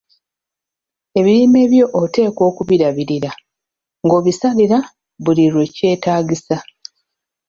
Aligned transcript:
Ebirime 1.19 1.61
byo 1.71 1.85
oteekwa 2.01 2.43
okubirabirira, 2.51 3.31
ng‘obisalira 4.05 4.77
buli 5.23 5.45
lwekyetaagisa. 5.53 6.57